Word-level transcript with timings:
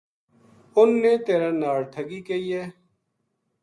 اُنھ 0.77 0.95
نے 1.01 1.13
تیرے 1.25 1.51
ناڑ 1.61 1.79
ٹھگی 1.93 2.19
کئی 2.27 2.45
ہے 2.55 2.65